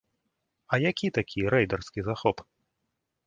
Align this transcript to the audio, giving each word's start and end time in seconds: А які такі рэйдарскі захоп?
А 0.71 0.79
які 0.89 1.07
такі 1.17 1.39
рэйдарскі 1.55 1.99
захоп? 2.09 2.37